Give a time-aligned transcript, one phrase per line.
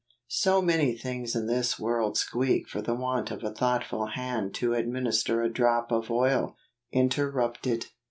[0.27, 4.71] So many things in this world squeak for the want of a thoughtful hand to
[4.71, 6.57] ad¬ minister a drop of oil.
[6.91, 7.85] Interrupted.